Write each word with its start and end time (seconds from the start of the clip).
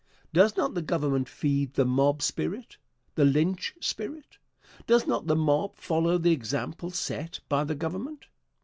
Does 0.33 0.57
not 0.57 0.73
the 0.73 0.81
Government 0.81 1.29
feed 1.29 1.75
the 1.75 1.85
mob 1.85 2.23
spirit 2.23 2.77
the 3.13 3.23
lynch 3.23 3.75
spirit? 3.79 4.39
Does 4.87 5.05
not 5.05 5.27
the 5.27 5.35
mob 5.35 5.75
follow 5.75 6.17
the 6.17 6.31
example 6.31 6.89
set 6.89 7.39
by 7.47 7.63
the 7.63 7.75
Government? 7.75 8.25